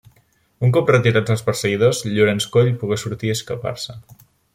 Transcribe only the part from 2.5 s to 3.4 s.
Coll pogué sortir i